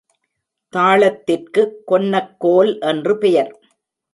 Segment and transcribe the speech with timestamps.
[0.73, 3.53] தாளத்திற்கு கொன்னக்கோல் என்று பெயர்